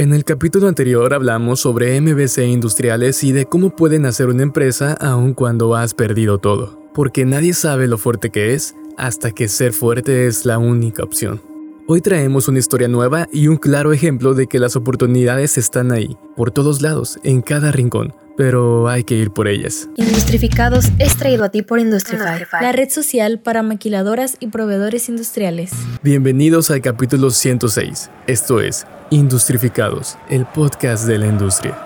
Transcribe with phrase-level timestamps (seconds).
[0.00, 4.92] En el capítulo anterior hablamos sobre MBC industriales y de cómo pueden hacer una empresa
[4.92, 9.72] aun cuando has perdido todo, porque nadie sabe lo fuerte que es hasta que ser
[9.72, 11.42] fuerte es la única opción.
[11.88, 16.16] Hoy traemos una historia nueva y un claro ejemplo de que las oportunidades están ahí,
[16.36, 19.88] por todos lados, en cada rincón, pero hay que ir por ellas.
[19.96, 25.72] Industrificados es traído a ti por Industrify, la red social para maquiladoras y proveedores industriales.
[26.04, 28.10] Bienvenidos al capítulo 106.
[28.28, 31.76] Esto es Industrificados, el podcast de la industria.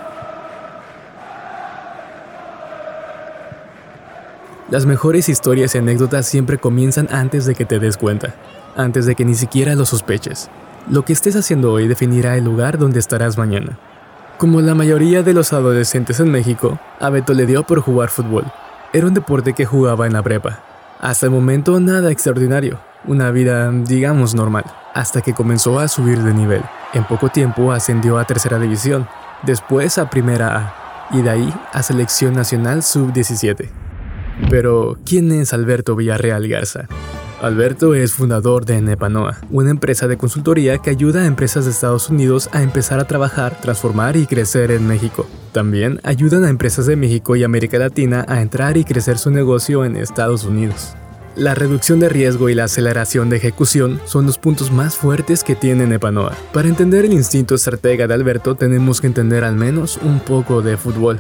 [4.71, 8.35] Las mejores historias y anécdotas siempre comienzan antes de que te des cuenta,
[8.77, 10.51] antes de que ni siquiera lo sospeches.
[10.91, 13.79] Lo que estés haciendo hoy definirá el lugar donde estarás mañana.
[14.43, 18.45] Como la mayoría de los adolescentes en México, a le dio por jugar fútbol.
[18.93, 20.65] Era un deporte que jugaba en la prepa.
[21.01, 24.65] Hasta el momento nada extraordinario, una vida, digamos, normal,
[24.95, 26.63] hasta que comenzó a subir de nivel.
[26.93, 29.07] En poco tiempo ascendió a tercera división,
[29.45, 30.75] después a primera A,
[31.17, 33.69] y de ahí a selección nacional sub-17.
[34.51, 36.89] Pero, ¿quién es Alberto Villarreal Garza?
[37.43, 42.09] Alberto es fundador de Nepanoa, una empresa de consultoría que ayuda a empresas de Estados
[42.09, 45.27] Unidos a empezar a trabajar, transformar y crecer en México.
[45.51, 49.85] También ayudan a empresas de México y América Latina a entrar y crecer su negocio
[49.85, 50.95] en Estados Unidos.
[51.35, 55.57] La reducción de riesgo y la aceleración de ejecución son los puntos más fuertes que
[55.57, 56.37] tiene Nepanoa.
[56.53, 60.77] Para entender el instinto estratega de Alberto tenemos que entender al menos un poco de
[60.77, 61.19] fútbol.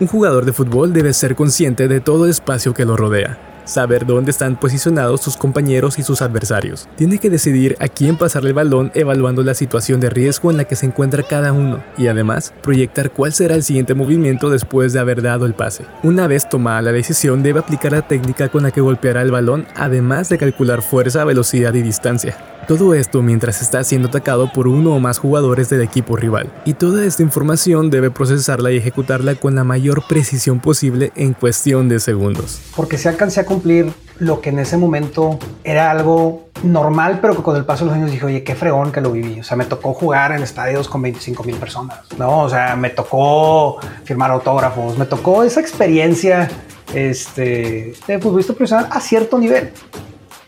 [0.00, 3.38] Un jugador de fútbol debe ser consciente de todo el espacio que lo rodea,
[3.70, 6.88] saber dónde están posicionados sus compañeros y sus adversarios.
[6.96, 10.64] Tiene que decidir a quién pasarle el balón evaluando la situación de riesgo en la
[10.64, 15.00] que se encuentra cada uno y además proyectar cuál será el siguiente movimiento después de
[15.00, 15.84] haber dado el pase.
[16.02, 19.66] Una vez tomada la decisión debe aplicar la técnica con la que golpeará el balón
[19.76, 22.36] además de calcular fuerza, velocidad y distancia.
[22.68, 26.52] Todo esto mientras está siendo atacado por uno o más jugadores del equipo rival.
[26.64, 31.88] Y toda esta información debe procesarla y ejecutarla con la mayor precisión posible en cuestión
[31.88, 32.60] de segundos.
[32.76, 37.42] Porque se alcancé a cumplir lo que en ese momento era algo normal, pero que
[37.42, 39.40] con el paso de los años dije, oye, qué fregón que lo viví.
[39.40, 42.42] O sea, me tocó jugar en estadios con 25 mil personas, ¿no?
[42.42, 46.48] O sea, me tocó firmar autógrafos, me tocó esa experiencia
[46.94, 49.72] este, de futbolista profesional a cierto nivel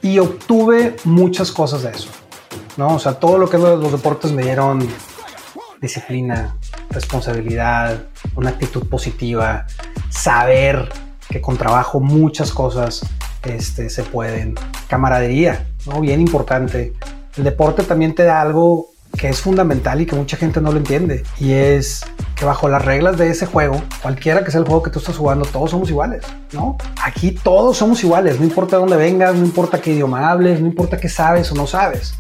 [0.03, 2.11] y obtuve muchas cosas de eso.
[2.77, 2.97] ¿no?
[2.97, 4.87] O sea, todo lo que los deportes me dieron
[5.81, 6.57] disciplina,
[6.91, 8.05] responsabilidad,
[8.37, 9.67] una actitud positiva,
[10.11, 10.89] saber
[11.29, 13.05] que con trabajo muchas cosas
[13.43, 14.55] este, se pueden,
[14.89, 16.01] camaradería, ¿no?
[16.01, 16.93] bien importante.
[17.37, 20.79] El deporte también te da algo que es fundamental y que mucha gente no lo
[20.79, 24.83] entiende y es que bajo las reglas de ese juego, cualquiera que sea el juego
[24.83, 26.77] que tú estás jugando, todos somos iguales, ¿no?
[27.03, 30.99] Aquí todos somos iguales, no importa dónde vengas, no importa qué idioma hables, no importa
[30.99, 32.15] qué sabes o no sabes.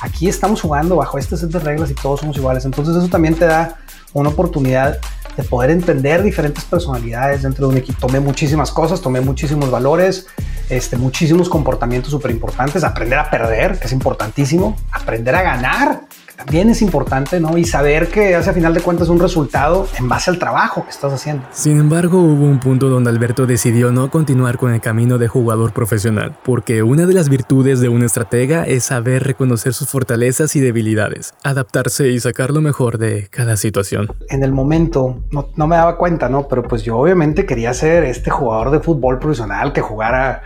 [0.00, 2.64] Aquí estamos jugando bajo este set de reglas y todos somos iguales.
[2.64, 3.78] Entonces eso también te da
[4.12, 4.98] una oportunidad
[5.36, 8.06] de poder entender diferentes personalidades dentro de un equipo.
[8.06, 10.26] Tomé muchísimas cosas, tomé muchísimos valores,
[10.68, 16.02] este, muchísimos comportamientos súper importantes, aprender a perder, que es importantísimo, aprender a ganar,
[16.38, 17.58] también es importante, ¿no?
[17.58, 20.90] Y saber que hace a final de cuentas un resultado en base al trabajo que
[20.90, 21.44] estás haciendo.
[21.50, 25.72] Sin embargo, hubo un punto donde Alberto decidió no continuar con el camino de jugador
[25.72, 30.60] profesional, porque una de las virtudes de un estratega es saber reconocer sus fortalezas y
[30.60, 34.08] debilidades, adaptarse y sacar lo mejor de cada situación.
[34.28, 36.46] En el momento no, no me daba cuenta, ¿no?
[36.46, 40.42] Pero pues yo obviamente quería ser este jugador de fútbol profesional que jugara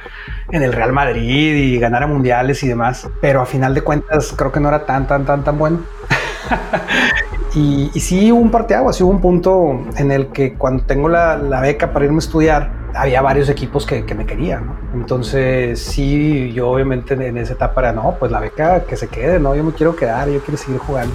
[0.51, 4.51] en el Real Madrid y ganara mundiales y demás, pero a final de cuentas creo
[4.51, 5.82] que no era tan, tan, tan, tan bueno.
[7.55, 11.09] y, y, sí hubo un parteaguas, sí hubo un punto en el que cuando tengo
[11.09, 14.77] la, la beca para irme a estudiar, había varios equipos que, que me querían, ¿no?
[14.95, 19.39] Entonces sí, yo obviamente en esa etapa era, no, pues la beca que se quede,
[19.39, 19.55] ¿no?
[19.55, 21.15] Yo me quiero quedar, yo quiero seguir jugando.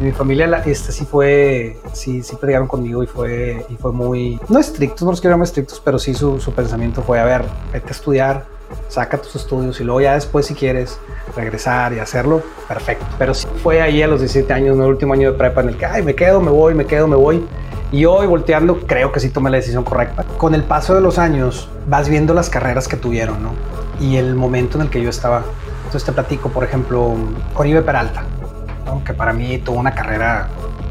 [0.00, 4.40] Y mi familia este sí fue, sí, sí pelearon conmigo y fue, y fue muy,
[4.48, 7.42] no estrictos, no los quiero más estrictos, pero sí su, su pensamiento fue, a ver,
[7.72, 8.44] vete a estudiar,
[8.88, 11.00] saca tus estudios y luego ya después si quieres
[11.36, 13.06] regresar y hacerlo, perfecto.
[13.18, 15.68] Pero sí fue ahí a los 17 años, en el último año de prepa, en
[15.68, 17.44] el que, ay, me quedo, me voy, me quedo, me voy.
[17.90, 20.24] Y hoy volteando, creo que sí tomé la decisión correcta.
[20.36, 23.52] Con el paso de los años, vas viendo las carreras que tuvieron, ¿no?
[23.98, 25.42] Y el momento en el que yo estaba.
[25.78, 27.14] Entonces te platico, por ejemplo,
[27.54, 28.24] Oribe Peralta,
[28.84, 29.02] ¿no?
[29.04, 30.48] que para mí tuvo una carrera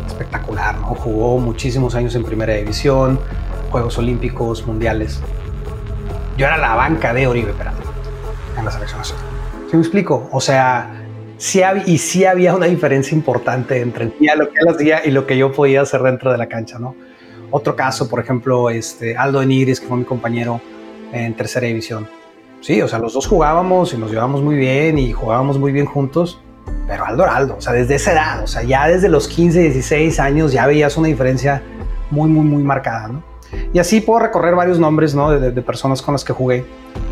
[0.07, 0.95] espectacular, ¿no?
[0.95, 3.19] Jugó muchísimos años en primera división,
[3.69, 5.21] Juegos Olímpicos, Mundiales.
[6.35, 7.83] Yo era la banca de Oribe Peralta
[8.57, 9.26] en la selección nacional.
[9.69, 10.29] ¿Sí me explico?
[10.31, 11.03] O sea,
[11.37, 15.27] sí había, y sí había una diferencia importante entre lo que él hacía y lo
[15.27, 16.95] que yo podía hacer dentro de la cancha, ¿no?
[17.51, 20.61] Otro caso, por ejemplo, este, Aldo Enigris, que fue mi compañero
[21.11, 22.07] en tercera división.
[22.61, 25.85] Sí, o sea, los dos jugábamos y nos llevábamos muy bien y jugábamos muy bien
[25.85, 26.41] juntos,
[26.87, 30.19] pero Aldo Aldo, o sea, desde esa edad, o sea, ya desde los 15, 16
[30.19, 31.61] años ya veías una diferencia
[32.09, 33.23] muy, muy, muy marcada, ¿no?
[33.73, 35.31] Y así puedo recorrer varios nombres, ¿no?
[35.31, 36.65] De, de personas con las que jugué.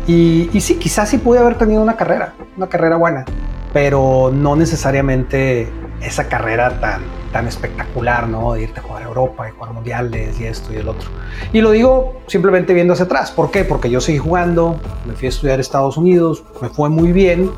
[0.06, 3.24] Y, y, sí, quizás sí pude haber tenido una carrera, una carrera buena,
[3.72, 5.68] pero no necesariamente
[6.00, 8.54] esa carrera tan, tan espectacular, ¿no?
[8.54, 11.08] De irte a jugar a Europa y jugar mundiales y esto y el otro.
[11.52, 13.30] Y lo digo simplemente viendo hacia atrás.
[13.30, 13.64] ¿Por qué?
[13.64, 17.50] Porque yo seguí jugando, me fui a estudiar a Estados Unidos, me fue muy bien,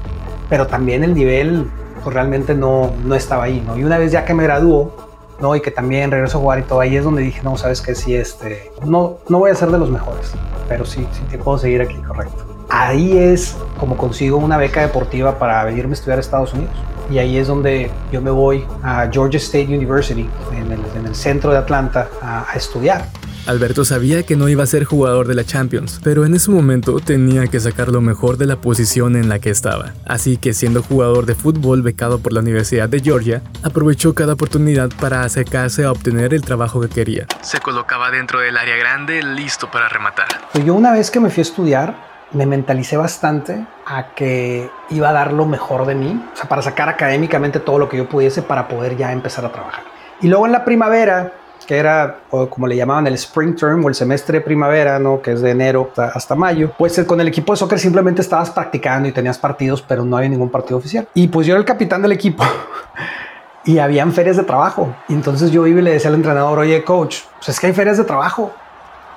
[0.48, 1.70] pero también el nivel
[2.02, 3.76] pues, realmente no, no estaba ahí, ¿no?
[3.76, 4.92] Y una vez ya que me graduó,
[5.40, 5.54] ¿no?
[5.54, 7.94] Y que también regreso a jugar y todo, ahí es donde dije, no, sabes que
[7.94, 10.32] sí, este, no, no voy a ser de los mejores,
[10.68, 12.47] pero sí, sí te puedo seguir aquí, correcto.
[12.68, 16.74] Ahí es como consigo una beca deportiva para venirme a estudiar a Estados Unidos.
[17.10, 21.14] Y ahí es donde yo me voy a Georgia State University, en el, en el
[21.14, 23.08] centro de Atlanta, a, a estudiar.
[23.46, 27.00] Alberto sabía que no iba a ser jugador de la Champions, pero en ese momento
[27.00, 29.94] tenía que sacar lo mejor de la posición en la que estaba.
[30.04, 34.90] Así que siendo jugador de fútbol becado por la Universidad de Georgia, aprovechó cada oportunidad
[35.00, 37.26] para acercarse a obtener el trabajo que quería.
[37.40, 40.28] Se colocaba dentro del área grande listo para rematar.
[40.52, 45.08] Pues yo una vez que me fui a estudiar, me mentalicé bastante a que iba
[45.08, 48.08] a dar lo mejor de mí, o sea, para sacar académicamente todo lo que yo
[48.08, 49.84] pudiese para poder ya empezar a trabajar.
[50.20, 51.32] Y luego en la primavera,
[51.66, 55.22] que era como le llamaban el spring term o el semestre de primavera, ¿no?
[55.22, 59.08] que es de enero hasta, mayo, pues con el equipo de soccer simplemente estabas practicando
[59.08, 61.08] y tenías partidos, pero no había ningún partido oficial.
[61.14, 62.44] Y pues yo era el capitán del equipo.
[63.64, 64.94] y habían ferias de trabajo.
[65.08, 67.72] Y entonces yo iba y le decía al entrenador, oye, coach, pues es que hay
[67.74, 68.50] ferias de trabajo.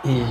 [0.04, 0.24] Y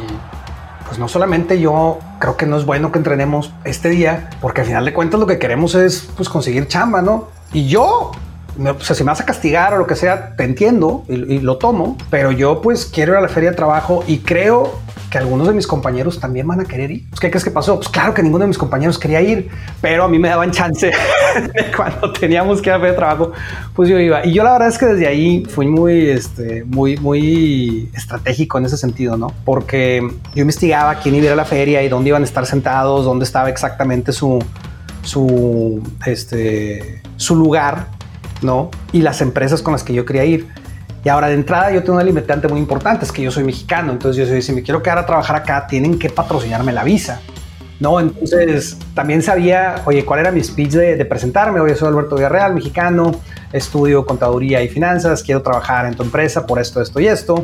[0.91, 4.67] pues no solamente yo creo que no es bueno que entrenemos este día, porque al
[4.67, 7.29] final de cuentas lo que queremos es pues conseguir chamba, ¿no?
[7.53, 8.11] Y yo,
[8.57, 11.35] me, o sea, si me vas a castigar o lo que sea, te entiendo y,
[11.35, 14.81] y, lo tomo, pero yo pues quiero ir a la feria de trabajo y creo
[15.11, 17.09] que algunos de mis compañeros también van a querer ir.
[17.11, 17.77] Pues, ¿Qué crees que pasó?
[17.77, 19.49] Pues claro que ninguno de mis compañeros quería ir,
[19.81, 20.93] pero a mí me daban chance
[21.77, 23.33] cuando teníamos que de trabajo,
[23.75, 24.25] pues yo iba.
[24.25, 28.67] Y yo la verdad es que desde ahí fui muy, este, muy, muy estratégico en
[28.67, 29.35] ese sentido, ¿no?
[29.45, 30.01] Porque
[30.35, 33.05] yo investigaba quién iba a ir a la feria y dónde iban a estar sentados,
[33.05, 34.39] dónde estaba exactamente su,
[35.03, 37.89] su, este, su lugar,
[38.43, 38.71] ¿no?
[38.93, 40.60] Y las empresas con las que yo quería ir.
[41.05, 43.93] Y ahora de entrada yo tengo una limitante muy importante, es que yo soy mexicano,
[43.93, 47.21] entonces yo soy, si me quiero quedar a trabajar acá, tienen que patrocinarme la visa.
[47.81, 51.61] No, entonces también sabía, oye, cuál era mi speech de, presentarme.
[51.61, 53.13] Oye, soy Alberto Villarreal, mexicano,
[53.55, 57.43] estudio contaduría y finanzas, quiero trabajar en tu empresa por esto, esto y esto.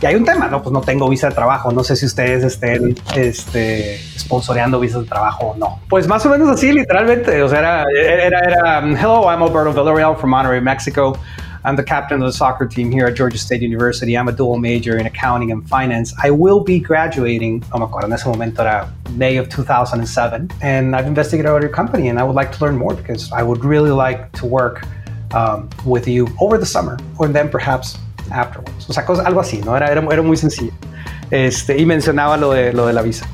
[0.00, 0.62] Y hay un tema, ¿no?
[0.62, 1.72] Pues no tengo visa de trabajo.
[1.72, 5.80] No sé si ustedes estén este, sponsoreando visas de trabajo o no.
[5.88, 7.42] Pues más o menos así, literalmente.
[7.42, 11.16] O sea, era, era, era hello, I'm Alberto Villarreal from Monterrey, Mexico.
[11.66, 14.18] I'm the captain of the soccer team here at Georgia State University.
[14.18, 16.12] I'm a dual major in accounting and finance.
[16.22, 20.50] I will be graduating, no me acuerdo, en ese momento era May of 2007.
[20.60, 23.64] And I've investigated your company and I would like to learn more because I would
[23.64, 24.86] really like to work
[25.32, 27.96] um, with you over the summer or then perhaps
[28.30, 28.86] afterwards.
[28.90, 29.74] O sea, cosa, algo así, ¿no?
[29.74, 30.72] Era, era, era muy sencillo.
[31.30, 33.26] Este, y mencionaba lo de, lo de la visa.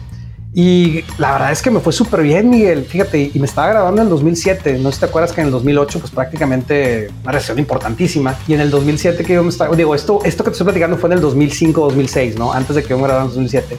[0.52, 2.84] Y la verdad es que me fue súper bien, Miguel.
[2.84, 4.78] Fíjate, y me estaba grabando en el 2007.
[4.78, 8.36] No sé si te acuerdas que en el 2008, pues prácticamente una recesión importantísima.
[8.48, 10.96] Y en el 2007 que yo me estaba, digo, esto, esto que te estoy platicando
[10.96, 12.52] fue en el 2005, 2006, ¿no?
[12.52, 13.78] Antes de que yo me grabara en el 2007.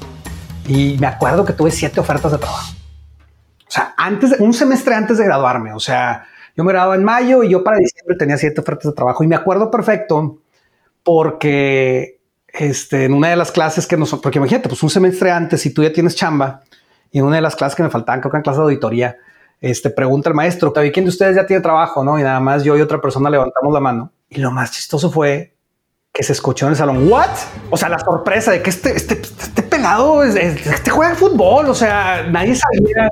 [0.68, 2.74] Y me acuerdo que tuve siete ofertas de trabajo.
[3.68, 5.74] O sea, antes, de, un semestre antes de graduarme.
[5.74, 6.26] O sea,
[6.56, 9.26] yo me graduaba en mayo y yo para diciembre tenía siete ofertas de trabajo.
[9.26, 10.40] Y me acuerdo perfecto
[11.04, 12.21] porque
[12.54, 15.74] este, en una de las clases que nos, porque imagínate, pues un semestre antes, si
[15.74, 16.62] tú ya tienes chamba,
[17.12, 19.18] y una de las clases que me faltaban, creo que en clase de auditoría,
[19.60, 22.04] este, pregunta el maestro, ¿quién de ustedes ya tiene trabajo?
[22.04, 22.18] ¿no?
[22.18, 24.12] Y nada más yo y otra persona levantamos la mano.
[24.30, 25.56] Y lo más chistoso fue
[26.14, 27.30] que se escuchó en el salón, ¿what?
[27.70, 31.76] O sea, la sorpresa de que este, este, este pelado, es, este juega fútbol, o
[31.76, 33.10] sea, nadie sabía.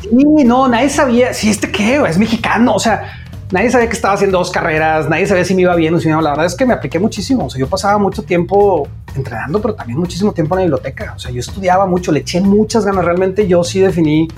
[0.00, 4.14] Sí, no, nadie sabía, si este qué, es mexicano, o sea, nadie sabía que estaba
[4.14, 6.20] haciendo dos carreras, nadie sabía si me iba bien o si no.
[6.20, 7.46] La verdad es que me apliqué muchísimo.
[7.46, 11.12] O sea, yo pasaba mucho tiempo entrenando, pero también muchísimo tiempo en la biblioteca.
[11.16, 13.04] O sea, yo estudiaba mucho, le eché muchas ganas.
[13.04, 14.28] Realmente yo sí definí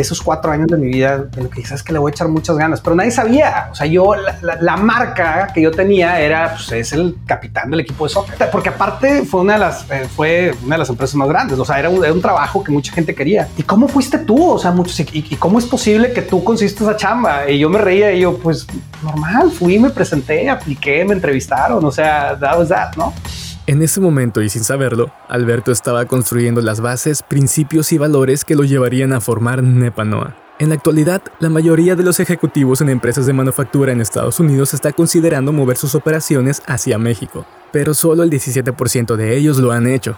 [0.00, 2.28] esos cuatro años de mi vida en lo que quizás que le voy a echar
[2.28, 3.68] muchas ganas, pero nadie sabía.
[3.70, 4.12] O sea, yo,
[4.42, 8.68] la, marca que yo tenía era, pues es el capitán del equipo de soccer, porque
[8.68, 11.58] aparte fue una de las, eh, fue una de las empresas más grandes.
[11.58, 13.48] O sea, era un, era un, trabajo que mucha gente quería.
[13.56, 14.52] ¿Y cómo fuiste tú?
[14.52, 17.48] O sea, muchos, y, y, cómo es posible que tú consiste esa chamba?
[17.48, 18.66] Y yo me reía y yo, pues
[19.02, 21.84] normal, fui, me presenté, apliqué, me entrevistaron.
[21.84, 23.12] O sea, that was that, ¿no?
[23.68, 28.54] En ese momento y sin saberlo, Alberto estaba construyendo las bases, principios y valores que
[28.54, 30.34] lo llevarían a formar Nepanoa.
[30.58, 34.72] En la actualidad, la mayoría de los ejecutivos en empresas de manufactura en Estados Unidos
[34.72, 39.86] está considerando mover sus operaciones hacia México, pero solo el 17% de ellos lo han
[39.86, 40.16] hecho.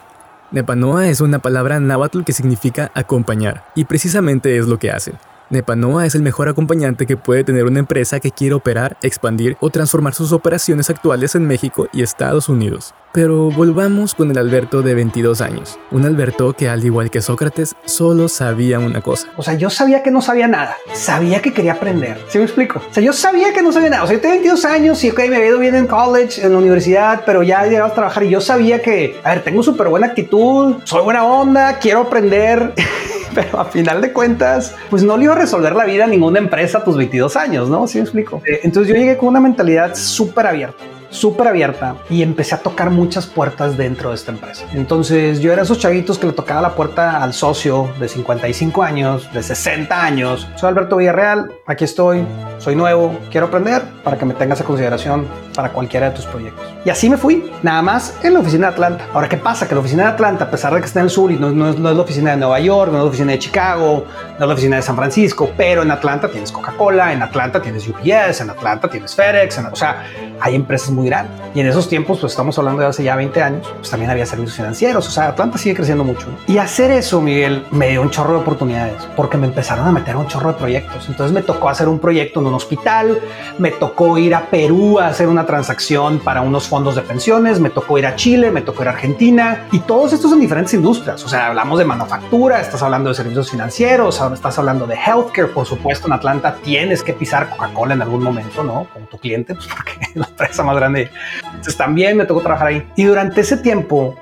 [0.52, 5.14] Nepanoa es una palabra náhuatl que significa acompañar, y precisamente es lo que hacen.
[5.50, 9.68] Nepanoa es el mejor acompañante que puede tener una empresa que quiere operar, expandir o
[9.68, 12.94] transformar sus operaciones actuales en México y Estados Unidos.
[13.12, 17.74] Pero volvamos con el Alberto de 22 años, un Alberto que al igual que Sócrates
[17.84, 19.26] solo sabía una cosa.
[19.36, 22.24] O sea, yo sabía que no sabía nada, sabía que quería aprender.
[22.28, 22.80] ¿Sí me explico?
[22.88, 24.04] O sea, yo sabía que no sabía nada.
[24.04, 26.52] O sea, yo tenía 22 años y ok, me había ido bien en college, en
[26.52, 29.64] la universidad, pero ya he llegado a trabajar y yo sabía que, a ver, tengo
[29.64, 32.74] súper buena actitud, soy buena onda, quiero aprender.
[33.34, 36.38] pero a final de cuentas, pues no le iba a resolver la vida a ninguna
[36.38, 37.86] empresa a tus 22 años, ¿no?
[37.86, 38.42] ¿Sí me explico?
[38.46, 42.90] Eh, entonces yo llegué con una mentalidad súper abierta súper abierta y empecé a tocar
[42.90, 44.64] muchas puertas dentro de esta empresa.
[44.72, 49.32] Entonces yo era esos chavitos que le tocaba la puerta al socio de 55 años,
[49.32, 50.48] de 60 años.
[50.56, 52.24] Soy Alberto Villarreal, aquí estoy,
[52.58, 56.64] soy nuevo, quiero aprender para que me tengas a consideración para cualquiera de tus proyectos.
[56.84, 59.06] Y así me fui, nada más en la oficina de Atlanta.
[59.12, 59.68] Ahora, ¿qué pasa?
[59.68, 61.50] Que la oficina de Atlanta, a pesar de que está en el sur y no,
[61.50, 64.06] no, es, la oficina de Nueva York, no es la oficina de Chicago,
[64.38, 67.86] no es la oficina de San Francisco, pero en Atlanta tienes Coca-Cola, en Atlanta tienes
[67.88, 70.04] UPS, en Atlanta tienes FedEx, o sea,
[70.40, 71.40] hay empresas muy grandes.
[71.54, 74.24] Y en esos tiempos, pues estamos hablando de hace ya 20 años, pues también había
[74.26, 76.26] servicios financieros, o sea, Atlanta sigue creciendo mucho.
[76.46, 80.16] Y hacer eso, Miguel, me dio un chorro de oportunidades, porque me empezaron a meter
[80.16, 81.08] un chorro de proyectos.
[81.08, 83.18] Entonces me tocó hacer un proyecto en un hospital,
[83.58, 87.70] me tocó ir a Perú a hacer una transacción para unos fondos de pensiones, me
[87.70, 91.24] tocó ir a Chile, me tocó ir a Argentina, y todos estos en diferentes industrias.
[91.24, 95.48] O sea, hablamos de manufactura, estás hablando de servicios financieros, ahora estás hablando de healthcare,
[95.48, 98.86] por supuesto, en Atlanta tienes que pisar Coca-Cola en algún momento, ¿no?
[98.92, 102.68] Con tu cliente, pues porque es la empresa más grande entonces también me tocó trabajar
[102.68, 102.86] ahí.
[102.96, 104.16] Y durante ese tiempo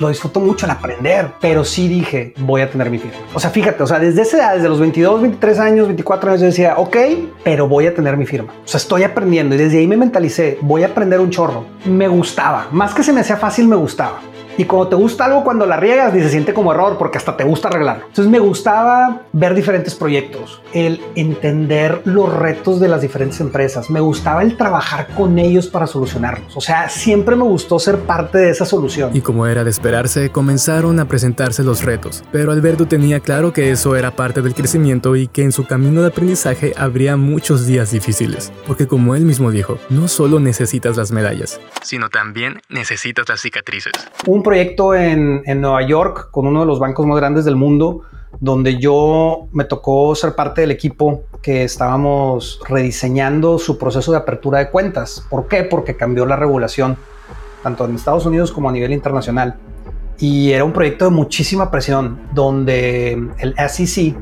[0.00, 3.18] lo disfruto mucho el aprender, pero sí dije, voy a tener mi firma.
[3.34, 6.40] O sea, fíjate, o sea, desde esa edad, desde los 22, 23 años, 24 años,
[6.40, 6.96] yo decía, ok,
[7.44, 8.52] pero voy a tener mi firma.
[8.64, 11.66] O sea, estoy aprendiendo y desde ahí me mentalicé, voy a aprender un chorro.
[11.84, 14.20] Me gustaba, más que se me hacía fácil, me gustaba.
[14.58, 17.36] Y cuando te gusta algo, cuando la riegas, ni se siente como error porque hasta
[17.36, 18.04] te gusta arreglarlo.
[18.06, 23.90] Entonces me gustaba ver diferentes proyectos, el entender los retos de las diferentes empresas.
[23.90, 26.56] Me gustaba el trabajar con ellos para solucionarlos.
[26.56, 29.10] O sea, siempre me gustó ser parte de esa solución.
[29.14, 32.24] Y como era de esperarse, comenzaron a presentarse los retos.
[32.32, 36.00] Pero Alberto tenía claro que eso era parte del crecimiento y que en su camino
[36.00, 38.52] de aprendizaje habría muchos días difíciles.
[38.66, 43.92] Porque como él mismo dijo, no solo necesitas las medallas, sino también necesitas las cicatrices.
[44.26, 48.02] Un proyecto en, Nueva York con uno de los bancos más grandes del mundo,
[48.38, 54.60] donde yo me tocó ser parte del equipo que estábamos rediseñando su proceso de apertura
[54.60, 55.26] de cuentas.
[55.28, 55.64] ¿Por qué?
[55.64, 56.96] Porque cambió la regulación,
[57.64, 59.56] tanto en Estados Unidos como a nivel internacional.
[60.18, 64.16] Y era un proyecto de muchísima presión, donde el SEC,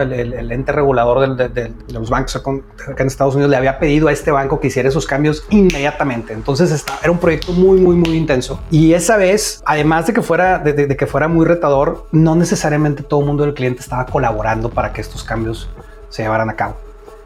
[0.00, 2.50] el, ente regulador de, los bancos acá
[2.98, 6.32] en Estados Unidos le había pedido a este banco que hiciera esos cambios inmediatamente.
[6.32, 8.60] Entonces era un proyecto muy, muy, muy intenso.
[8.70, 13.20] Y esa vez, además de que fuera, de, que fuera muy retador, no necesariamente todo
[13.20, 15.68] el mundo del cliente estaba colaborando para que estos cambios
[16.08, 16.76] se llevaran a cabo.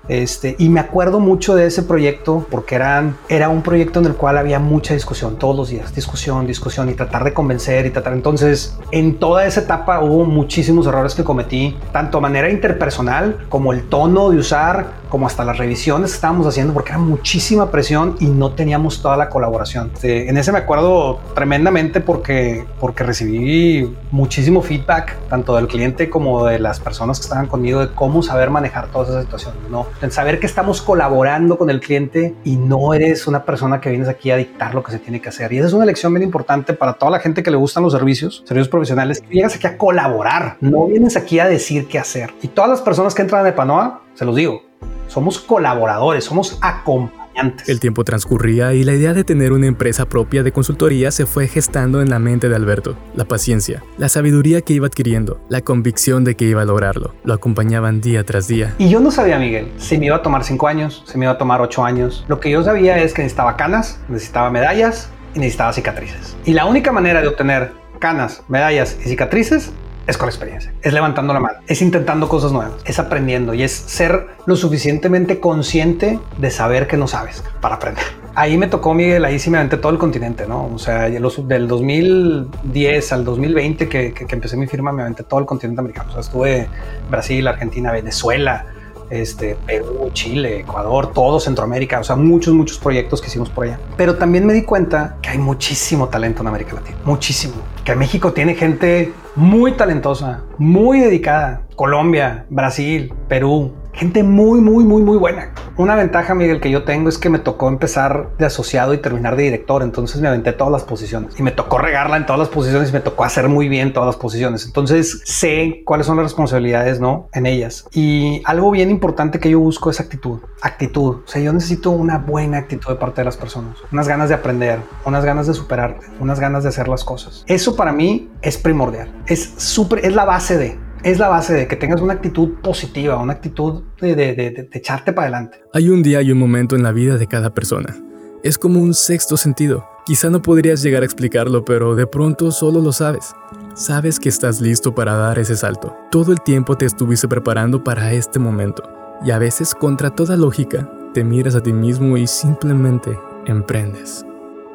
[0.08, 4.14] Este, y me acuerdo mucho de ese proyecto porque eran, era un proyecto en el
[4.14, 8.12] cual había mucha discusión todos los días, discusión, discusión y tratar de convencer y tratar.
[8.12, 13.72] Entonces, en toda esa etapa hubo muchísimos errores que cometí, tanto a manera interpersonal como
[13.72, 18.16] el tono de usar, como hasta las revisiones que estábamos haciendo, porque era muchísima presión
[18.18, 19.90] y no teníamos toda la colaboración.
[19.94, 26.44] Este, en ese me acuerdo tremendamente porque, porque recibí muchísimo feedback, tanto del cliente como
[26.46, 29.86] de las personas que estaban conmigo, de cómo saber manejar todas esas situaciones, ¿no?
[30.10, 34.30] Saber que estamos colaborando con el cliente y no eres una persona que vienes aquí
[34.30, 35.50] a dictar lo que se tiene que hacer.
[35.52, 37.92] Y esa es una lección bien importante para toda la gente que le gustan los
[37.92, 42.34] servicios, servicios profesionales, vienes aquí a colaborar, no vienes aquí a decir qué hacer.
[42.42, 44.62] Y todas las personas que entran a Epanoa, se los digo,
[45.08, 47.23] somos colaboradores, somos acompañantes.
[47.66, 51.48] El tiempo transcurría y la idea de tener una empresa propia de consultoría se fue
[51.48, 52.96] gestando en la mente de Alberto.
[53.14, 57.34] La paciencia, la sabiduría que iba adquiriendo, la convicción de que iba a lograrlo, lo
[57.34, 58.74] acompañaban día tras día.
[58.78, 61.32] Y yo no sabía, Miguel, si me iba a tomar cinco años, si me iba
[61.32, 62.24] a tomar ocho años.
[62.28, 66.36] Lo que yo sabía es que necesitaba canas, necesitaba medallas y necesitaba cicatrices.
[66.44, 69.72] Y la única manera de obtener canas, medallas y cicatrices
[70.06, 73.72] es con experiencia, es levantando la mano, es intentando cosas nuevas, es aprendiendo y es
[73.72, 78.04] ser lo suficientemente consciente de saber que no sabes para aprender.
[78.36, 80.66] Ahí me tocó, Miguel, ahí sí me aventé todo el continente, ¿no?
[80.74, 85.46] O sea, del 2010 al 2020 que, que, empecé mi firma, me aventé todo el
[85.46, 86.18] continente americano.
[86.18, 86.68] Estuve
[87.08, 88.66] Brasil, Argentina, Venezuela,
[89.10, 93.78] este, Perú, Chile, Ecuador, todo Centroamérica, o sea, muchos, muchos proyectos que hicimos por allá.
[93.96, 97.54] Pero también me di cuenta que hay muchísimo talento en América Latina, muchísimo.
[97.84, 101.62] Que México tiene gente muy talentosa, muy dedicada.
[101.76, 105.52] Colombia, Brasil, Perú, Gente muy, muy, muy, muy buena.
[105.76, 109.36] Una ventaja, Miguel, que yo tengo es que me tocó empezar de asociado y terminar
[109.36, 109.84] de director.
[109.84, 112.92] Entonces me aventé todas las posiciones y me tocó regarla en todas las posiciones y
[112.92, 114.66] me tocó hacer muy bien todas las posiciones.
[114.66, 117.28] Entonces sé cuáles son las responsabilidades, ¿no?
[117.32, 117.86] En ellas.
[117.92, 120.40] Y algo bien importante que yo busco es actitud.
[120.60, 121.22] Actitud.
[121.24, 123.76] O sea, yo necesito una buena actitud de parte de las personas.
[123.92, 127.44] Unas ganas de aprender, unas ganas de superarte, unas ganas de hacer las cosas.
[127.46, 129.08] Eso para mí es primordial.
[129.26, 133.18] Es súper, es la base de es la base de que tengas una actitud positiva,
[133.18, 135.58] una actitud de, echarte para adelante.
[135.72, 137.94] Hay un día y un momento en la vida de cada persona.
[138.42, 139.86] Es como un sexto sentido.
[140.06, 143.34] Quizá no podrías llegar a explicarlo, pero de pronto solo lo sabes.
[143.74, 145.96] Sabes que estás listo para dar ese salto.
[146.10, 148.82] Todo el tiempo te estuviste preparando para este momento.
[149.24, 154.24] Y a veces, contra toda lógica, te miras a ti mismo y simplemente emprendes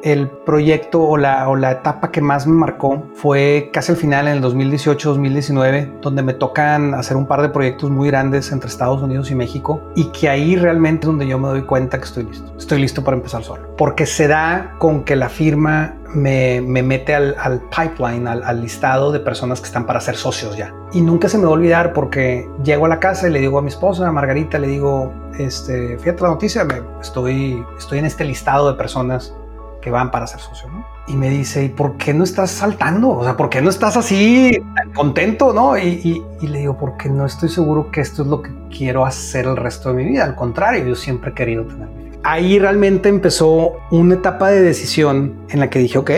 [0.02, 4.42] el proyecto o la, etapa que más me marcó fue casi al final, en el
[4.42, 9.34] 2018-2019, donde me tocan hacer un par de proyectos muy grandes entre Estados Unidos y
[9.34, 12.52] México y que ahí realmente es donde yo me doy cuenta que estoy listo.
[12.56, 13.76] Estoy listo para empezar solo.
[13.76, 19.20] Porque se da con que la firma me, me mete al, pipeline, al, listado de
[19.20, 20.74] personas que están para ser socios ya.
[20.92, 23.58] Y nunca se me va a olvidar porque llego a la casa y le digo
[23.58, 26.66] a mi esposa, a Margarita, le digo, este, fíjate la noticia,
[27.00, 29.34] estoy, estoy en este listado de personas
[29.80, 30.84] que van para ser socio, ¿no?
[31.06, 33.10] Y me dice, ¿y por qué no estás saltando?
[33.10, 34.50] O sea, ¿por qué no estás así
[34.94, 35.76] contento, no?
[35.78, 39.56] Y, le digo, porque no estoy seguro que esto es lo que quiero hacer el
[39.56, 40.24] resto de mi vida.
[40.24, 41.88] Al contrario, yo siempre he querido tener.
[42.22, 46.10] Ahí realmente empezó una etapa de decisión en la que dije, ok,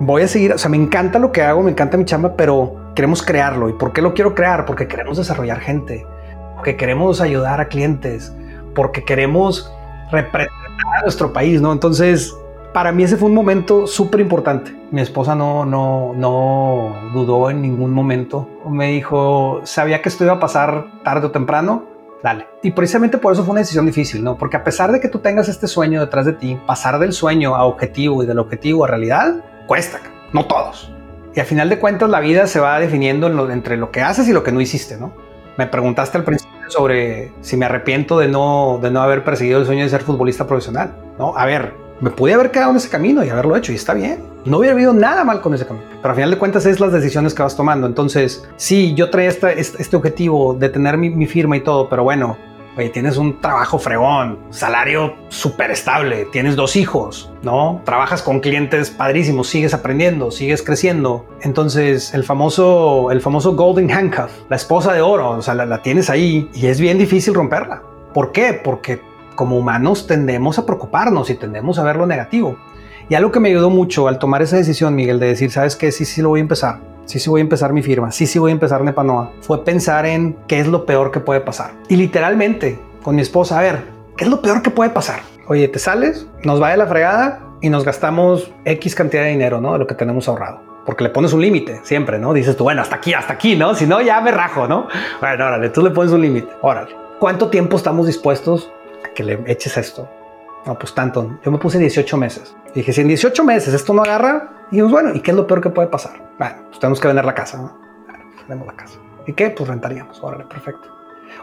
[0.00, 2.92] voy a seguir, o sea, me encanta lo que hago, me encanta mi chamba, pero
[2.94, 3.68] queremos crearlo.
[3.68, 4.64] ¿Y por qué lo quiero crear?
[4.64, 6.06] Porque queremos desarrollar gente,
[6.54, 8.32] porque queremos ayudar a clientes,
[8.74, 9.70] porque queremos
[10.10, 11.72] representar a nuestro país, ¿no?
[11.72, 12.34] Entonces,
[12.72, 14.74] para mí ese fue un momento súper importante.
[14.90, 18.48] Mi esposa no, no, no dudó en ningún momento.
[18.68, 21.84] Me dijo, sabía que esto iba a pasar tarde o temprano,
[22.22, 22.48] dale.
[22.62, 24.38] Y precisamente por eso fue una decisión difícil, ¿no?
[24.38, 27.54] Porque a pesar de que tú tengas este sueño detrás de ti, pasar del sueño
[27.54, 30.00] a objetivo y del objetivo a realidad, cuesta,
[30.32, 30.92] no todos.
[31.34, 34.32] Y al final de cuentas la vida se va definiendo entre lo que haces y
[34.32, 35.12] lo que no hiciste, ¿no?
[35.58, 39.66] Me preguntaste al principio sobre si me arrepiento de no, de no haber perseguido el
[39.66, 41.36] sueño de ser futbolista profesional, ¿no?
[41.36, 44.24] A ver, me pude haber quedado en ese camino y haberlo hecho y está bien.
[44.44, 45.86] No hubiera habido nada mal con ese camino.
[45.88, 47.86] Pero al final de cuentas es las decisiones que vas tomando.
[47.86, 52.36] Entonces, sí, yo traía este, este, objetivo de tener mi, firma y todo, pero bueno,
[52.76, 57.80] oye, tienes un trabajo fregón, salario súper estable, tienes dos hijos, ¿no?
[57.84, 61.24] Trabajas con clientes padrísimos, sigues aprendiendo, sigues creciendo.
[61.42, 65.82] Entonces, el famoso, el famoso Golden Handcuff, la esposa de oro, o sea, la, la
[65.82, 67.80] tienes ahí y es bien difícil romperla.
[68.12, 68.52] ¿Por qué?
[68.52, 69.11] Porque
[69.42, 72.56] como humanos tendemos a preocuparnos y tendemos a ver lo negativo.
[73.08, 75.90] Y algo que me ayudó mucho al tomar esa decisión, Miguel, de decir, ¿sabes qué?
[75.90, 76.78] Sí, sí lo voy a empezar.
[77.06, 78.12] Sí, sí voy a empezar mi firma.
[78.12, 79.32] Sí, sí voy a empezar Nepanoa.
[79.40, 81.72] Fue pensar en qué es lo peor que puede pasar.
[81.88, 83.82] Y literalmente, con mi esposa, a ver,
[84.16, 85.22] ¿qué es lo peor que puede pasar?
[85.48, 89.60] Oye, te sales, nos va de la fregada y nos gastamos X cantidad de dinero,
[89.60, 89.72] ¿no?
[89.72, 92.32] De lo que tenemos ahorrado porque le pones un límite siempre, ¿no?
[92.32, 93.74] Dices tú, bueno, hasta aquí, hasta aquí, ¿no?
[93.74, 94.88] Si no, ya me rajo, ¿no?
[95.20, 97.02] Bueno, órale, tú le pones un límite, órale.
[97.22, 98.72] ¿Cuánto tiempo estamos dispuestos
[99.14, 100.08] que le eches esto.
[100.66, 101.38] No, pues tanto.
[101.44, 102.54] Yo me puse 18 meses.
[102.74, 105.60] dije, si en 18 meses esto no agarra, y bueno, ¿y qué es lo peor
[105.60, 106.30] que puede pasar?
[106.38, 107.72] Bueno, pues tenemos que vender la casa,
[108.06, 108.98] pues vendemos la casa.
[109.26, 109.50] ¿Y qué?
[109.50, 110.22] Pues rentaríamos.
[110.22, 110.88] Órale, perfecto.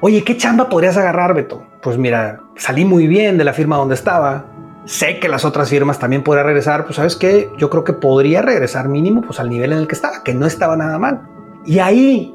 [0.02, 1.66] Oye, ¿qué chamba podrías agarrar, Beto?
[1.82, 4.46] Pues mira, salí muy bien de la firma donde estaba.
[4.86, 6.86] Sé que las otras firmas también podría regresar.
[6.86, 7.50] Pues sabes qué?
[7.58, 10.46] Yo creo que podría regresar mínimo pues al nivel en el que estaba, que no
[10.46, 11.28] estaba nada mal.
[11.66, 12.34] Y ahí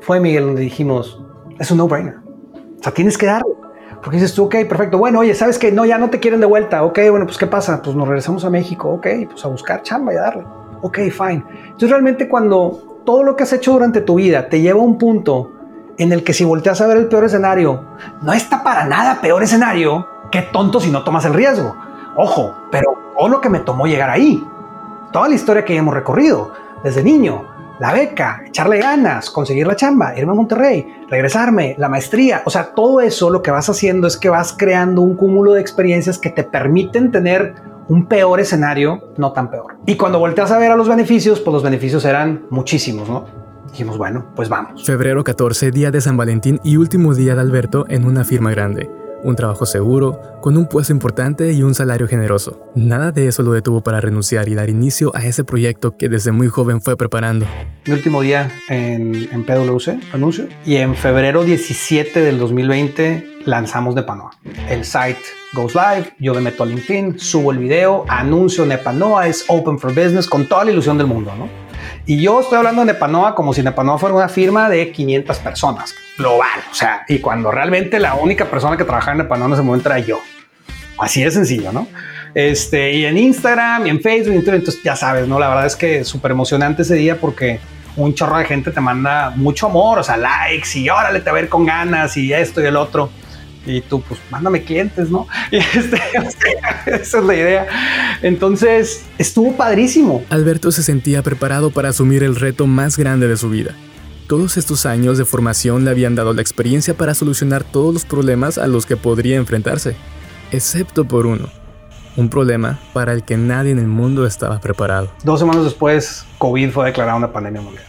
[0.00, 1.22] fue Miguel donde dijimos,
[1.58, 2.16] es un no-brainer.
[2.78, 3.57] O sea, tienes que darlo.
[4.02, 4.98] Porque dices tú, ok, perfecto.
[4.98, 6.84] Bueno, oye, ¿sabes que No, ya no te quieren de vuelta.
[6.84, 7.82] Ok, bueno, pues ¿qué pasa?
[7.82, 8.88] Pues nos regresamos a México.
[8.90, 10.44] Ok, pues a buscar chamba y a darle.
[10.80, 11.44] Ok, fine.
[11.64, 14.98] Entonces realmente cuando todo lo que has hecho durante tu vida te lleva a un
[14.98, 15.52] punto
[15.96, 17.82] en el que si volteas a ver el peor escenario,
[18.22, 21.74] no está para nada peor escenario, qué tonto si no tomas el riesgo.
[22.16, 24.44] Ojo, pero todo lo que me tomó llegar ahí,
[25.12, 26.52] toda la historia que hemos recorrido
[26.84, 27.47] desde niño,
[27.80, 32.42] la beca, echarle ganas, conseguir la chamba, irme a Monterrey, regresarme, la maestría.
[32.44, 35.60] O sea, todo eso lo que vas haciendo es que vas creando un cúmulo de
[35.60, 37.54] experiencias que te permiten tener
[37.88, 39.76] un peor escenario, no tan peor.
[39.86, 43.24] Y cuando volteas a ver a los beneficios, pues los beneficios eran muchísimos, ¿no?
[43.70, 44.84] Dijimos, bueno, pues vamos.
[44.84, 48.90] Febrero 14, día de San Valentín y último día de Alberto en una firma grande
[49.22, 52.60] un trabajo seguro, con un puesto importante y un salario generoso.
[52.74, 56.32] Nada de eso lo detuvo para renunciar y dar inicio a ese proyecto que desde
[56.32, 57.46] muy joven fue preparando.
[57.86, 64.30] Mi último día en, en PwC, anuncio, y en febrero 17 del 2020 lanzamos Nepanoa.
[64.68, 65.20] El site
[65.54, 69.94] goes live, yo me meto a LinkedIn, subo el video, anuncio Nepanoa, es open for
[69.94, 71.48] business con toda la ilusión del mundo, ¿no?
[72.06, 75.94] Y yo estoy hablando de Nepanoa como si Nepanoa fuera una firma de 500 personas
[76.18, 76.60] global.
[76.70, 79.88] O sea, y cuando realmente la única persona que trabajaba en Nepano en ese momento
[79.88, 80.20] era yo.
[80.98, 81.86] Así de sencillo, ¿no?
[82.34, 85.38] Este, y en Instagram y en Facebook, entonces ya sabes, ¿no?
[85.38, 87.60] La verdad es que súper emocionante ese día porque
[87.96, 91.38] un chorro de gente te manda mucho amor, o sea, likes y órale, te va
[91.38, 93.10] a ver con ganas y esto y el otro.
[93.66, 95.26] Y tú, pues, mándame clientes, ¿no?
[95.50, 96.00] Y este,
[96.86, 97.66] esa es la idea.
[98.22, 100.24] Entonces, estuvo padrísimo.
[100.30, 103.74] Alberto se sentía preparado para asumir el reto más grande de su vida.
[104.28, 108.58] Todos estos años de formación le habían dado la experiencia para solucionar todos los problemas
[108.58, 109.96] a los que podría enfrentarse,
[110.52, 111.48] excepto por uno.
[112.14, 115.10] Un problema para el que nadie en el mundo estaba preparado.
[115.24, 117.86] Dos semanas después, COVID fue declarada una pandemia mundial.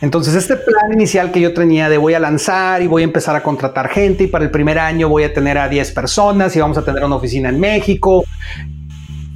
[0.00, 3.34] Entonces, este plan inicial que yo tenía de voy a lanzar y voy a empezar
[3.34, 6.60] a contratar gente y para el primer año voy a tener a 10 personas y
[6.60, 8.22] vamos a tener una oficina en México.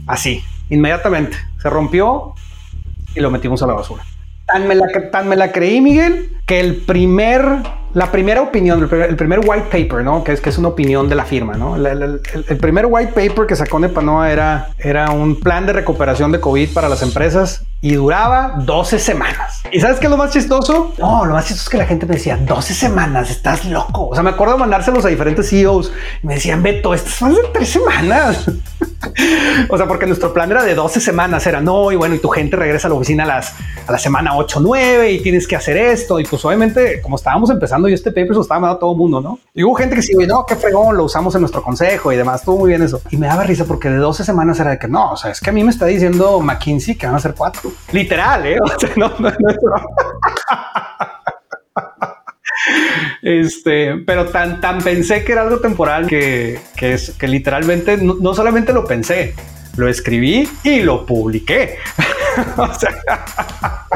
[0.06, 2.34] Así, inmediatamente se rompió
[3.16, 4.04] y lo metimos a la basura.
[4.52, 4.66] Tan
[5.28, 7.42] me la, creí, Miguel, que el primer,
[7.92, 10.24] la primera opinión, el primer, white paper, ¿no?
[10.24, 11.76] Que es, que es una opinión de la firma, ¿no?
[11.76, 12.20] El,
[12.58, 16.88] primer white paper que sacó Nepanoa era, era un plan de recuperación de COVID para
[16.88, 19.62] las empresas y duraba 12 semanas.
[19.70, 20.92] ¿Y sabes qué es lo más chistoso?
[20.98, 24.08] No, lo más chistoso es que la gente me decía 12 semanas, estás loco.
[24.08, 27.42] O sea, me acuerdo mandárselos a diferentes CEOs y me decían, Beto, estas más de
[27.52, 28.50] tres semanas.
[29.68, 32.28] o sea, porque nuestro plan era de 12 semanas, era no, y bueno, y tu
[32.30, 33.54] gente regresa a la oficina a las
[33.86, 36.20] a la semana 8, 9 y tienes que hacer esto.
[36.20, 38.92] Y pues obviamente, como estábamos empezando, y este paper se lo estaba mandando a todo
[38.92, 39.38] el mundo, ¿no?
[39.54, 42.40] Y hubo gente que sí, no, qué fregón, lo usamos en nuestro consejo y demás,
[42.40, 43.00] estuvo muy bien eso.
[43.10, 45.40] Y me daba risa porque de 12 semanas era de que no, o sea, es
[45.40, 47.67] que a mí me está diciendo McKinsey que van a ser cuatro.
[47.92, 48.58] Literal, ¿eh?
[48.96, 49.54] No, no, no,
[53.22, 58.34] Este, pero tan, tan pensé que era algo temporal que, que, es, que literalmente no,
[58.34, 59.34] solamente lo pensé,
[59.76, 61.76] lo escribí y lo publiqué.
[62.56, 63.86] o sea,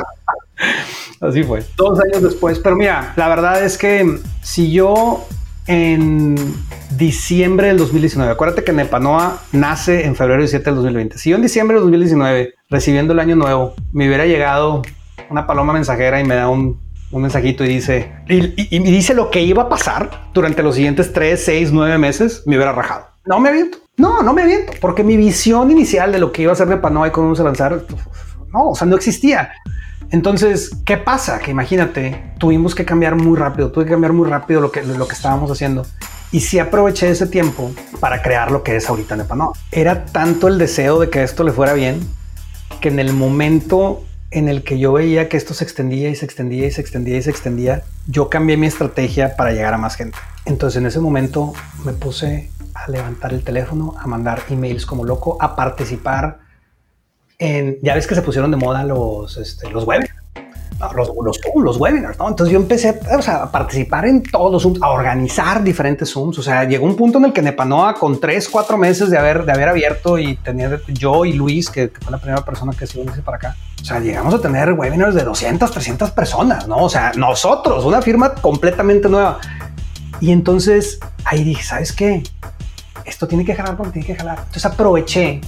[1.21, 1.65] así fue.
[1.77, 2.59] Dos años después.
[2.59, 5.27] Pero mira, la verdad es que si yo
[5.67, 6.37] en
[6.97, 11.19] diciembre del 2019, acuérdate que Nepanoa nace en febrero 17 del 2020.
[11.19, 14.83] Si yo en diciembre del 2019, recibiendo el año nuevo, me hubiera llegado
[15.31, 16.79] una paloma mensajera y me da un
[17.13, 21.13] un mensajito y dice, y, me dice lo que iba a pasar durante los siguientes
[21.13, 23.07] 3, 6, 9 meses, me hubiera rajado.
[23.27, 23.79] No me aviento.
[23.99, 26.79] No, no me aviento, porque mi visión inicial de lo que iba a ser de
[26.79, 27.85] Panoa y cómo a lanzar,
[28.53, 29.53] no, o sea, no existía.
[30.11, 31.39] Entonces, ¿qué pasa?
[31.39, 35.07] Que imagínate, tuvimos que cambiar muy rápido, tuve que cambiar muy rápido lo que, lo
[35.07, 35.87] que estábamos haciendo.
[36.31, 39.53] Y sí aproveché ese tiempo para crear lo que es ahorita Nepanoa.
[39.71, 42.01] Era tanto el deseo de que esto le fuera bien
[42.81, 46.25] que en el momento en el que yo veía que esto se extendía y se
[46.25, 49.95] extendía y se extendía y se extendía, yo cambié mi estrategia para llegar a más
[49.95, 50.17] gente.
[50.47, 51.53] Entonces en ese momento
[51.85, 56.41] me puse a levantar el teléfono, a mandar emails como loco, a participar
[57.39, 60.23] en, ya ves que se pusieron de moda los, este, los webinars
[60.97, 62.29] los, los, los, webinars, ¿no?
[62.29, 66.39] Entonces yo empecé a participar en todos los Zooms, a organizar diferentes Zooms.
[66.39, 69.45] O sea, llegó un punto en el que Nepanoa, con tres, cuatro meses de haber,
[69.45, 72.99] de haber abierto y tenía yo y Luis, que, fue la primera persona que se
[72.99, 76.77] unió para acá, o sea, llegamos a tener webinars de 200, 300 personas, ¿no?
[76.77, 79.39] O sea, nosotros, una firma completamente nueva.
[80.21, 82.23] Y entonces ahí dije, ¿sabes qué?
[83.05, 84.39] Esto tiene que jalar porque tiene que jalar.
[84.39, 85.41] Entonces aproveché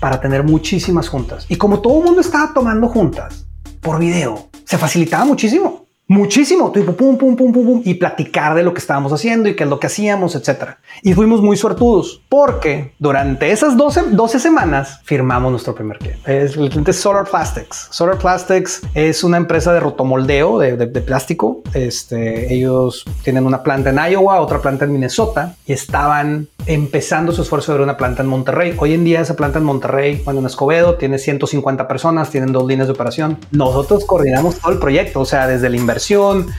[0.00, 1.46] para tener muchísimas juntas.
[1.48, 3.46] Y como todo el mundo estaba tomando juntas,
[3.80, 4.48] por video.
[4.64, 5.75] Se facilitaba muchísimo
[6.08, 9.56] muchísimo, tipo pum, pum, pum, pum, pum, y platicar de lo que estábamos haciendo y
[9.56, 10.78] qué es lo que hacíamos, etcétera.
[11.02, 16.44] Y fuimos muy suertudos porque durante esas 12, 12 semanas firmamos nuestro primer cliente.
[16.44, 17.88] Es el Solar Plastics.
[17.90, 21.62] Solar Plastics es una empresa de rotomoldeo de, de, plástico.
[21.74, 27.42] Este, ellos tienen una planta en Iowa, otra planta en Minnesota y estaban empezando su
[27.42, 28.74] esfuerzo de una planta en Monterrey.
[28.78, 32.66] Hoy en día esa planta en Monterrey, bueno, en Escobedo, tiene 150 personas, tienen dos
[32.66, 33.38] líneas de operación.
[33.50, 36.52] Nosotros coordinamos todo el proyecto, o sea, desde la inversión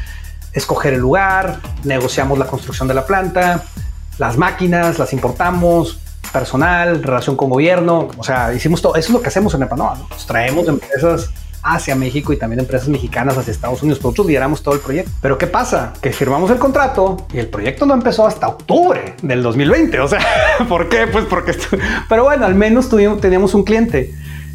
[0.52, 3.64] escoger el lugar, negociamos la construcción de la planta,
[4.18, 6.00] las máquinas, las importamos,
[6.34, 9.96] personal, relación con gobierno, o sea, hicimos todo, eso es lo que hacemos en Nepanoa,
[9.96, 10.08] ¿no?
[10.10, 11.30] Nos traemos empresas
[11.62, 14.02] hacia México y también empresas mexicanas hacia Estados Unidos.
[14.02, 15.12] Nosotros lideramos todo el proyecto.
[15.22, 15.94] Pero ¿qué pasa?
[16.02, 20.00] Que firmamos el contrato y el proyecto no empezó hasta octubre del 2020.
[20.00, 20.20] O sea,
[20.70, 21.08] ¿por qué?
[21.08, 21.58] Pues porque...
[22.08, 24.14] Pero bueno, al menos tuvimos, teníamos un cliente.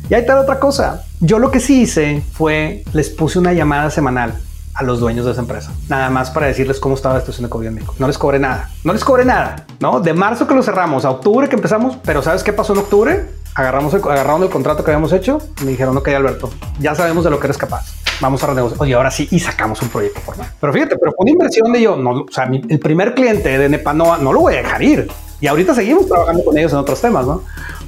[0.09, 1.05] Y ahí está otra cosa.
[1.21, 4.40] Yo lo que sí hice fue, les puse una llamada semanal
[4.75, 5.73] a los dueños de esa empresa.
[5.89, 7.71] Nada más para decirles cómo estaba la situación de COVID.
[7.99, 8.71] No les cobré nada.
[8.85, 10.01] No les cobré nada, ¿no?
[10.01, 13.27] De marzo que lo cerramos, a octubre que empezamos, pero ¿sabes qué pasó en octubre?
[13.55, 17.39] Agarramos el, el contrato que habíamos hecho me dijeron, ok, Alberto, ya sabemos de lo
[17.39, 17.93] que eres capaz.
[18.21, 18.81] Vamos a renegociar.
[18.81, 20.49] Oye, ahora sí, y sacamos un proyecto formal.
[20.61, 23.69] Pero fíjate, pero fue una inversión de yo, no, o sea, el primer cliente de
[23.69, 25.11] Nepanoa no lo voy a dejar ir.
[25.41, 27.43] Y ahorita seguimos trabajando con ellos en otros temas, ¿no?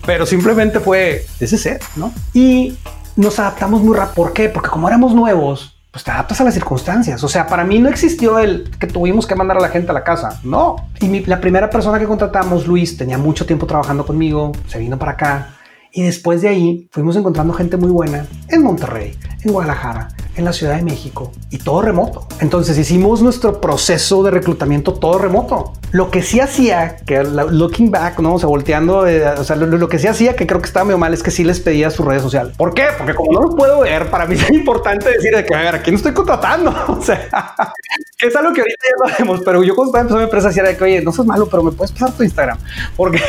[0.05, 2.13] Pero simplemente fue ese ser, ¿no?
[2.33, 2.77] Y
[3.17, 4.15] nos adaptamos muy rápido.
[4.15, 4.49] ¿Por qué?
[4.49, 7.23] Porque como éramos nuevos, pues te adaptas a las circunstancias.
[7.23, 9.95] O sea, para mí no existió el que tuvimos que mandar a la gente a
[9.95, 10.41] la casa.
[10.43, 10.89] No.
[11.01, 15.13] Y la primera persona que contratamos, Luis, tenía mucho tiempo trabajando conmigo, se vino para
[15.13, 15.51] acá.
[15.93, 20.53] Y después de ahí fuimos encontrando gente muy buena en Monterrey, en Guadalajara, en la
[20.53, 22.27] Ciudad de México y todo remoto.
[22.41, 25.73] Entonces hicimos nuestro proceso de reclutamiento todo remoto.
[25.93, 29.89] Lo que sí hacía, que looking back, no, o sea, volteando, eh, o sea, lo,
[29.89, 32.05] que sí hacía, que creo que estaba medio mal, es que sí les pedía sus
[32.05, 32.57] redes sociales.
[32.57, 32.87] ¿Por qué?
[32.99, 35.75] Porque como no lo puedo ver, para mí es importante decir de que, a ver,
[35.77, 36.75] ¿a quién estoy contratando?
[36.95, 37.29] O sea,
[38.19, 40.49] que es algo que ahorita ya lo hacemos, pero yo cuando estaba empezando mi empresa
[40.49, 42.59] decía de que, oye, no seas malo, pero me puedes pasar tu Instagram.
[42.97, 43.21] Porque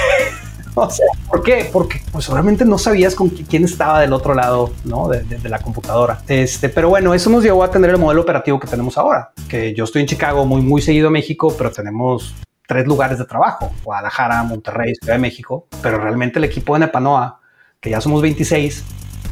[0.85, 1.69] O sea, ¿por qué?
[1.71, 5.07] Porque pues seguramente no sabías con quién estaba del otro lado, ¿no?
[5.07, 6.19] De, la computadora.
[6.27, 9.73] Este, pero bueno, eso nos llevó a tener el modelo operativo que tenemos ahora, que
[9.73, 12.35] yo estoy en Chicago muy, muy seguido a México, pero tenemos
[12.67, 17.39] tres lugares de trabajo, Guadalajara, Monterrey, Ciudad de México, pero realmente el equipo de Nepanoa,
[17.79, 18.83] que ya somos 26,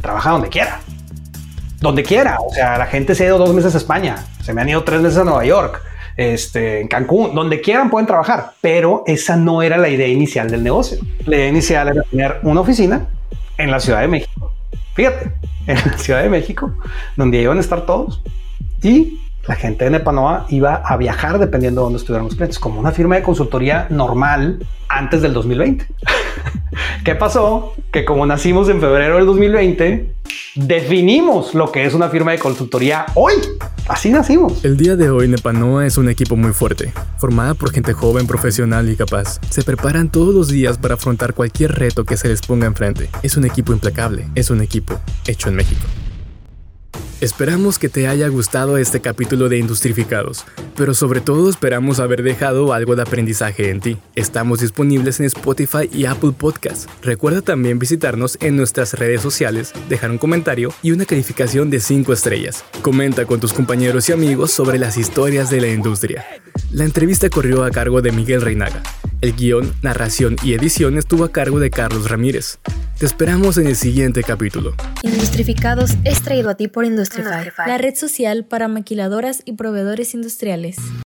[0.01, 0.79] trabaja donde quiera.
[1.81, 2.37] Donde quiera.
[2.39, 4.83] O sea, la gente se ha ido dos meses a España, se me han ido
[4.83, 5.81] tres meses a Nueva York
[6.17, 10.63] este, en Cancún, donde quieran pueden trabajar, pero esa no era la idea inicial del
[10.63, 10.97] negocio.
[11.25, 13.07] La idea inicial era tener una oficina
[13.57, 14.53] en la Ciudad de México.
[14.93, 15.31] Fíjate,
[15.67, 16.73] en la Ciudad de México,
[17.15, 18.21] donde iban a estar todos
[18.81, 22.79] y la gente de Nepanoa iba a viajar dependiendo de dónde estuvieran los clientes, como
[22.79, 25.85] una firma de consultoría normal antes del 2020.
[27.03, 27.73] ¿Qué pasó?
[27.91, 30.15] Que como nacimos en febrero del 2020,
[30.55, 33.33] definimos lo que es una firma de consultoría hoy.
[33.87, 34.63] Así nacimos.
[34.63, 38.89] El día de hoy Nepanoa es un equipo muy fuerte, formada por gente joven, profesional
[38.89, 39.41] y capaz.
[39.49, 43.09] Se preparan todos los días para afrontar cualquier reto que se les ponga enfrente.
[43.23, 45.81] Es un equipo implacable, es un equipo hecho en México.
[47.23, 50.43] Esperamos que te haya gustado este capítulo de Industrificados,
[50.75, 53.97] pero sobre todo esperamos haber dejado algo de aprendizaje en ti.
[54.13, 56.85] Estamos disponibles en Spotify y Apple Podcasts.
[57.01, 62.11] Recuerda también visitarnos en nuestras redes sociales, dejar un comentario y una calificación de 5
[62.11, 62.65] estrellas.
[62.81, 66.25] Comenta con tus compañeros y amigos sobre las historias de la industria.
[66.73, 68.83] La entrevista corrió a cargo de Miguel Reinaga.
[69.21, 72.59] El guion, narración y edición estuvo a cargo de Carlos Ramírez.
[72.99, 74.75] Te esperamos en el siguiente capítulo.
[75.01, 76.83] Industrificados es traído a ti por
[77.65, 80.77] La red social para maquiladoras y proveedores industriales.